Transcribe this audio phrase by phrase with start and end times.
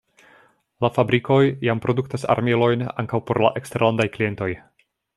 [0.85, 4.53] La fabrikoj jam produktas armilojn ankaŭ por la eksterlandaj klientoj.